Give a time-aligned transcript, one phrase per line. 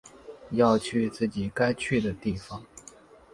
[0.49, 2.65] 要去自己该去的地方